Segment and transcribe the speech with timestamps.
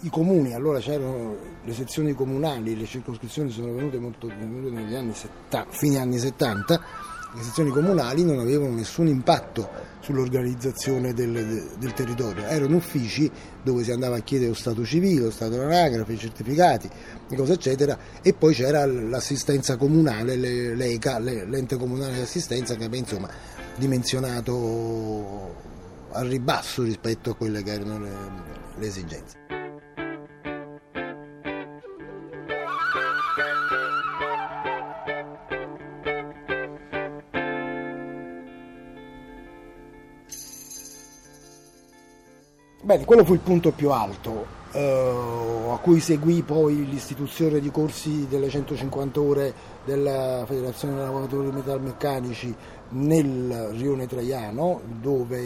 [0.00, 5.12] i comuni, allora c'erano le sezioni comunali, le circoscrizioni sono venute molto venute negli anni
[5.12, 6.80] 70, fine anni 70,
[7.34, 9.68] le sezioni comunali non avevano nessun impatto
[10.00, 13.30] sull'organizzazione del, del, territorio, erano uffici
[13.62, 16.88] dove si andava a chiedere lo stato civile, lo stato anagrafe, i certificati,
[17.34, 23.28] cose eccetera, e poi c'era l'assistenza comunale, l'ECA, l'ente comunale di assistenza che aveva insomma
[23.76, 25.66] dimensionato
[26.12, 28.12] al ribasso rispetto a quelle che erano le,
[28.78, 29.57] le esigenze.
[42.88, 48.26] Bene, quello fu il punto più alto, eh, a cui seguì poi l'istituzione di corsi
[48.28, 49.52] delle 150 ore
[49.84, 52.56] della Federazione dei Lavoratori Metalmeccanici
[52.92, 54.80] nel Rione Traiano,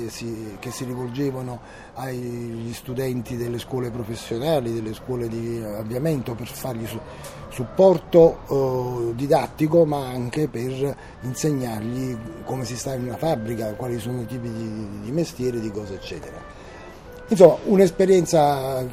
[0.07, 1.59] si, che si rivolgevano
[1.95, 6.97] agli studenti delle scuole professionali, delle scuole di avviamento per fargli su,
[7.49, 8.39] supporto
[9.11, 14.27] eh, didattico, ma anche per insegnargli come si sta in una fabbrica, quali sono i
[14.27, 16.62] tipi di, di mestiere, di cose eccetera.
[17.33, 18.87] Insomma, un'esperienza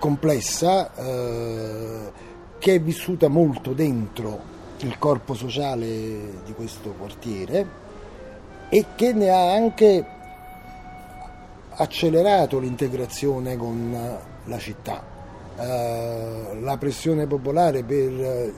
[0.00, 2.10] complessa eh,
[2.58, 4.40] che è vissuta molto dentro
[4.78, 5.86] il corpo sociale
[6.44, 7.66] di questo quartiere
[8.68, 10.04] e che ne ha anche
[11.68, 15.00] accelerato l'integrazione con la città.
[15.56, 18.52] Eh, la pressione popolare per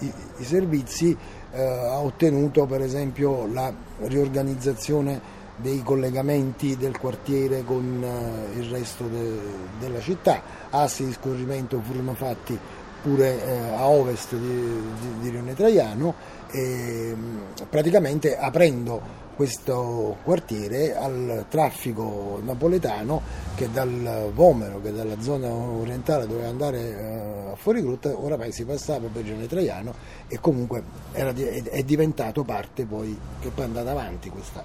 [0.00, 1.16] i, i servizi
[1.52, 9.04] eh, ha ottenuto per esempio la riorganizzazione dei collegamenti del quartiere con eh, il resto
[9.04, 9.38] de,
[9.78, 12.58] della città, assi di scorrimento furono fatti
[13.02, 16.14] pure eh, a ovest di, di, di Rione Traiano,
[16.50, 23.22] e, mm, praticamente aprendo questo quartiere al traffico napoletano
[23.54, 29.06] che dal Vomero, che dalla zona orientale doveva andare uh, a Fuorigrutta, oramai si passava
[29.06, 29.94] per Rione Traiano
[30.26, 30.82] e comunque
[31.12, 34.64] era, è diventato parte poi, che poi è andata avanti questa,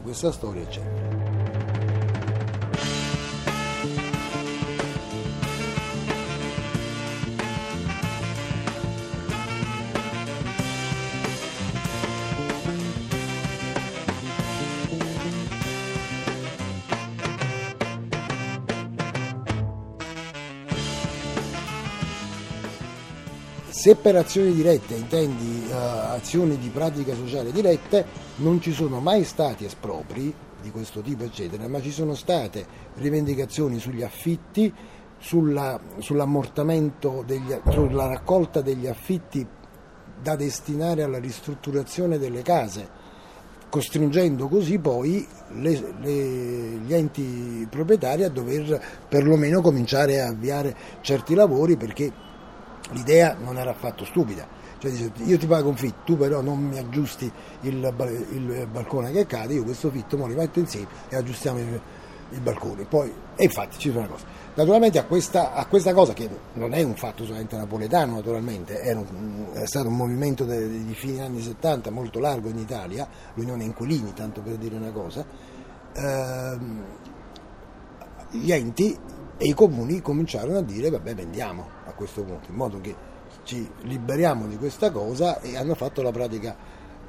[0.00, 1.85] questa storia c'è.
[23.76, 28.06] Se per azioni dirette intendi uh, azioni di pratica sociale dirette,
[28.36, 33.78] non ci sono mai stati espropri di questo tipo, eccetera, ma ci sono state rivendicazioni
[33.78, 34.72] sugli affitti,
[35.18, 39.46] sulla, sull'ammortamento, degli, sulla raccolta degli affitti
[40.22, 42.88] da destinare alla ristrutturazione delle case,
[43.68, 46.12] costringendo così poi le, le,
[46.82, 52.24] gli enti proprietari a dover perlomeno cominciare a avviare certi lavori perché
[52.92, 54.46] l'idea non era affatto stupida.
[54.78, 57.30] Cioè dice, io ti pago un fitto, tu però non mi aggiusti
[57.62, 57.94] il,
[58.32, 61.80] il balcone che cade, io questo fitto me lo rimetto insieme e aggiustiamo il,
[62.30, 62.84] il balcone.
[62.84, 64.24] Poi, e infatti ci sono una cosa.
[64.54, 68.92] Naturalmente a questa, a questa, cosa, che non è un fatto solamente napoletano, naturalmente, è,
[68.92, 74.14] un, è stato un movimento di fine anni 70 molto largo in Italia, l'Unione Inquilini,
[74.14, 75.24] tanto per dire una cosa,
[75.92, 76.84] ehm,
[78.30, 78.98] gli enti
[79.38, 82.94] e i comuni cominciarono a dire vabbè vendiamo a questo punto, in modo che
[83.42, 86.56] ci liberiamo di questa cosa e hanno fatto la pratica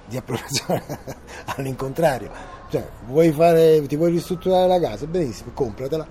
[0.06, 0.84] di approvazione
[1.56, 2.32] all'incontrario.
[2.70, 5.08] Cioè, vuoi fare, ti vuoi ristrutturare la casa?
[5.08, 6.06] Benissimo, compratela,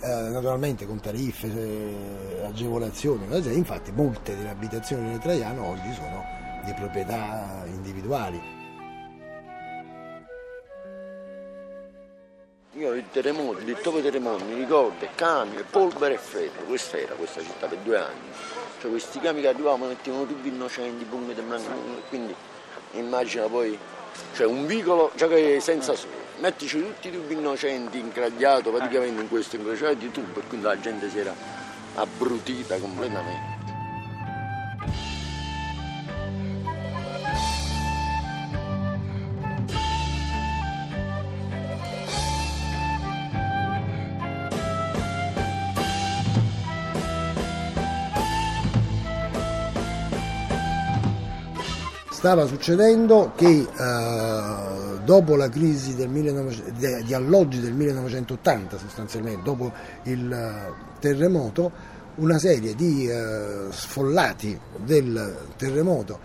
[0.00, 6.24] eh, naturalmente con tariffe, eh, agevolazioni, infatti molte delle abitazioni di Traiano oggi sono
[6.64, 8.57] di proprietà individuali.
[12.98, 17.40] Io il terremoto, il dopo terremoto mi ricordo camion, polvere e freddo, questa era questa
[17.40, 18.32] città per due anni.
[18.80, 21.34] Cioè questi camion che arrivavano mettevano tubi innocenti, bombe
[22.08, 22.34] quindi
[22.92, 23.78] immagina poi,
[24.34, 29.28] cioè un vicolo già che senza sole, mettici tutti i tubi innocenti incragliato praticamente in
[29.28, 31.32] questo incrociato di tubo e quindi la gente si era
[31.94, 33.57] abbrutita completamente.
[52.18, 59.72] Stava succedendo che eh, dopo la crisi del 19, di alloggi del 1980 sostanzialmente, dopo
[60.02, 61.70] il eh, terremoto,
[62.16, 66.18] una serie di eh, sfollati del terremoto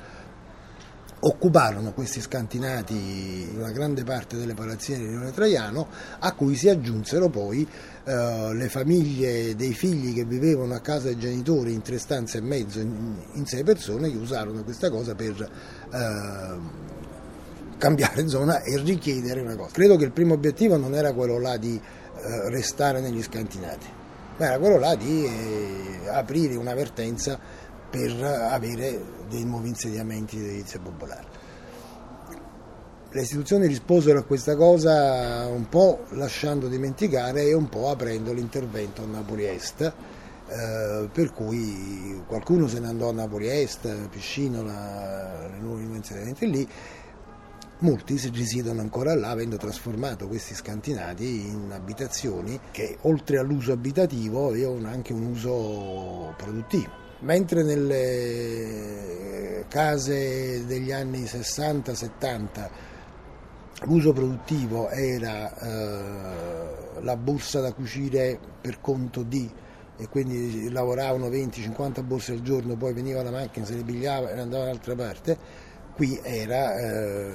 [1.25, 5.87] occuparono questi scantinati una grande parte delle palazzine di Rione Traiano,
[6.19, 7.67] a cui si aggiunsero poi
[8.03, 12.41] eh, le famiglie dei figli che vivevano a casa dei genitori in tre stanze e
[12.41, 15.49] mezzo, in, in sei persone, che usarono questa cosa per
[15.91, 16.57] eh,
[17.77, 19.71] cambiare zona e richiedere una cosa.
[19.71, 23.87] Credo che il primo obiettivo non era quello là di eh, restare negli scantinati,
[24.37, 27.39] ma era quello là di eh, aprire una vertenza
[27.93, 28.99] per avere
[29.29, 31.41] dei nuovi insediamenti di edilizia popolare.
[33.11, 39.03] Le istituzioni risposero a questa cosa un po' lasciando dimenticare e un po' aprendo l'intervento
[39.03, 45.59] a Napoli Est, eh, per cui qualcuno se ne andò a Napoli Est, Piscinola, le
[45.59, 46.67] nuovi insediamenti lì,
[47.79, 54.47] molti si risiedono ancora là avendo trasformato questi scantinati in abitazioni che oltre all'uso abitativo
[54.47, 59.13] avevano anche un uso produttivo mentre nelle
[59.67, 62.69] case degli anni 60-70
[63.85, 69.51] l'uso produttivo era eh, la borsa da cucire per conto di
[69.95, 74.39] e quindi lavoravano 20-50 borse al giorno, poi veniva la macchina, se le pigliava e
[74.39, 75.37] andava dall'altra parte,
[75.95, 77.31] qui era eh,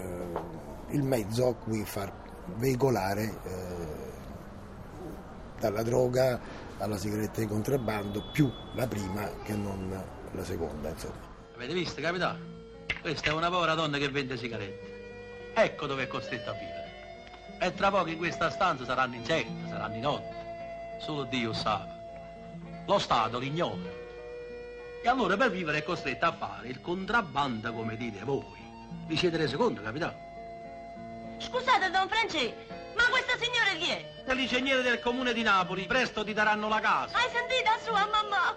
[0.90, 2.12] il mezzo a cui far
[2.56, 3.30] veicolare eh,
[5.60, 9.90] dalla droga alla sigaretta di contrabbando più la prima che non
[10.32, 11.26] la seconda insomma.
[11.54, 12.38] Avete visto capitano?
[13.00, 15.52] Questa è una povera donna che vende sigarette.
[15.54, 16.78] Ecco dove è costretta a vivere.
[17.60, 20.36] E tra poco in questa stanza saranno insetti, saranno i notti.
[21.00, 21.86] Solo Dio sa.
[22.86, 23.96] Lo Stato l'ignora.
[25.02, 28.66] E allora per vivere è costretta a fare il contrabbando come dite voi.
[29.06, 30.26] Vi siete resi conto, capitano?
[31.38, 32.67] Scusate, Don Francesco,
[32.98, 34.34] ma questa signora chi è?
[34.34, 37.16] L'ingegnere del comune di Napoli, presto ti daranno la casa.
[37.16, 38.54] Hai sentito a sua mamma?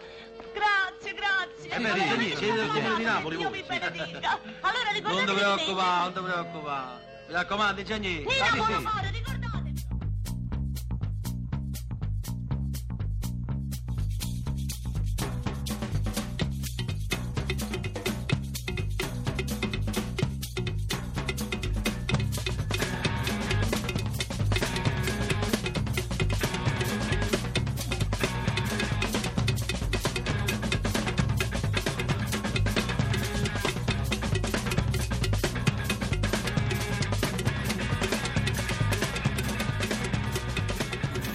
[0.53, 1.69] Grazie, grazie.
[1.69, 3.61] Eh beh, siete, siete del comune di Napoli Dio voi.
[3.61, 4.39] vi benedica.
[4.59, 7.09] Allora ricordatevi Non ti preoccupare, non ti preoccupare.
[7.27, 8.23] Mi raccomando, ingegnere.
[8.23, 8.83] Vuole sì.
[8.83, 9.30] fare, ricordatevi.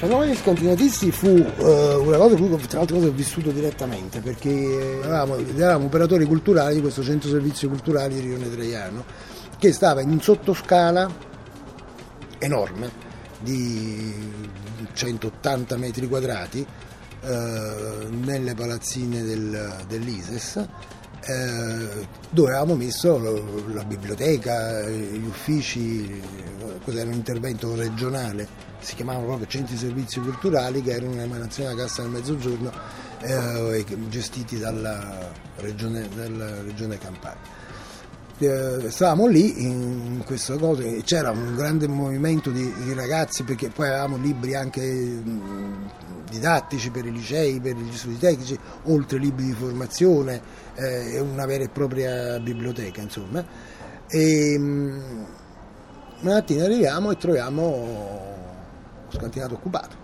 [0.07, 5.37] Fenomeno degli scantinatisti fu eh, una cosa che tra l'altro ho vissuto direttamente perché eravamo,
[5.37, 9.05] eravamo operatori culturali di questo centro servizi culturali di Rione Traiano
[9.59, 11.11] che stava in sottoscala
[12.39, 13.05] enorme
[13.41, 14.15] di
[14.93, 16.65] 180 metri quadrati
[17.23, 20.67] eh, nelle palazzine del- dell'ISES
[21.27, 23.19] eh, dove avevamo messo
[23.73, 28.47] la biblioteca, gli uffici, eh, questo era un intervento regionale,
[28.79, 32.71] si chiamavano proprio centri servizi culturali che erano un'emanazione della Cassa del Mezzogiorno
[33.23, 37.65] eh, gestiti dalla regione, dalla regione Campania.
[38.39, 43.71] Eh, stavamo lì in questa cosa e c'era un grande movimento di, di ragazzi perché
[43.71, 45.91] poi avevamo libri anche mh,
[46.29, 50.41] didattici per i licei, per gli studi tecnici, oltre libri di formazione
[50.75, 53.45] eh, una vera e propria biblioteca insomma.
[54.09, 55.27] E, mh,
[56.21, 58.35] una mattina arriviamo e troviamo
[59.09, 59.97] lo scantinato occupato,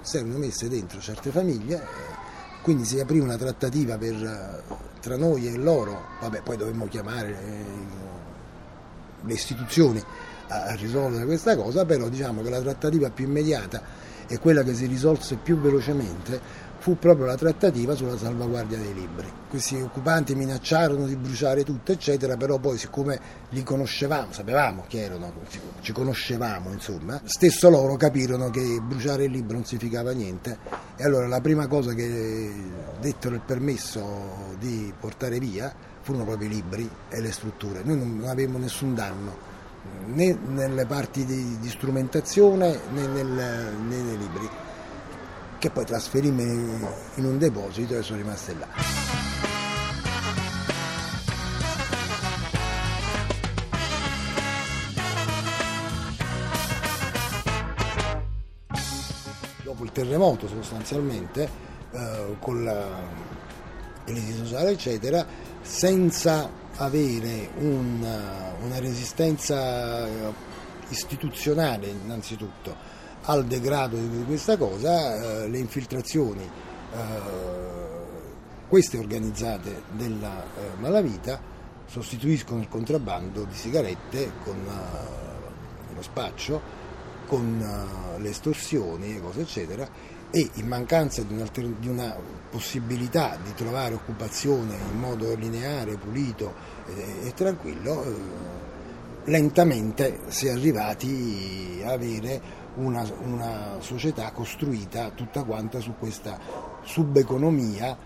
[0.00, 2.16] si erano messe dentro certe famiglie, eh,
[2.62, 4.62] quindi si aprì una trattativa per, eh,
[5.00, 7.64] tra noi e loro, vabbè poi dovemmo chiamare eh,
[9.22, 10.02] le istituzioni
[10.48, 13.82] a risolvere questa cosa, però diciamo che la trattativa più immediata
[14.28, 19.26] e quella che si risolse più velocemente fu proprio la trattativa sulla salvaguardia dei libri.
[19.48, 23.18] Questi occupanti minacciarono di bruciare tutto, eccetera, però poi siccome
[23.50, 25.32] li conoscevamo, sapevamo chi erano,
[25.80, 30.58] ci- conoscevamo, insomma, stesso loro capirono che bruciare il libro non significava niente
[30.96, 32.52] e allora la prima cosa che
[33.00, 37.82] dettero il permesso di portare via furono proprio i libri e le strutture.
[37.82, 39.47] Noi non avevamo nessun danno
[40.06, 44.48] né nelle parti di, di strumentazione né, nel- né nei libri
[45.58, 48.66] che poi trasferimmo in, in un deposito e sono rimaste là.
[59.64, 61.48] Dopo il terremoto sostanzialmente,
[61.90, 62.86] eh, con la
[64.04, 65.26] crisi sociale eccetera,
[65.60, 70.32] senza avere una, una resistenza eh,
[70.88, 76.96] istituzionale innanzitutto al degrado di questa cosa, eh, le infiltrazioni, eh,
[78.68, 81.40] queste organizzate della eh, malavita,
[81.86, 84.56] sostituiscono il contrabbando di sigarette con
[85.94, 86.60] lo spaccio,
[87.26, 89.88] con le estorsioni, cose eccetera,
[90.30, 91.42] e in mancanza di,
[91.78, 92.14] di, una
[92.50, 96.54] possibilità di trovare occupazione in modo lineare, pulito
[96.86, 98.14] e, e tranquillo, eh,
[99.24, 106.38] lentamente si è arrivati a avere una, una, società costruita tutta quanta su questa
[106.82, 107.96] subeconomia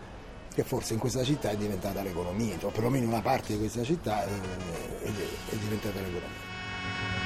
[0.55, 4.25] che forse in questa città è diventata l'economia, o perlomeno una parte di questa città
[4.25, 7.22] è, è, è diventata l'economia.